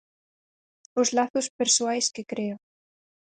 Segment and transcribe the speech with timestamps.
[1.01, 2.57] Os lazos persoais que crea.